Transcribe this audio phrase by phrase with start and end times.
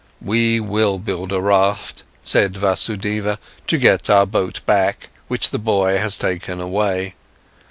[0.23, 5.99] "We will build a raft," said Vasudeva, "to get our boat back, which the boy
[5.99, 7.13] has taken away.